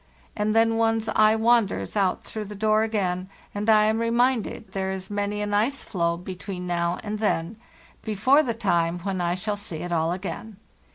[0.35, 4.91] And then one's eye wanders out through the door again, and I am reminded there
[4.91, 7.55] is many an ice floe between now and then,
[8.03, 10.57] before the time when I shall see it all again.